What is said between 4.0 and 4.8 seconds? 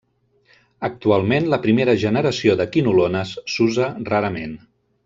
rarament.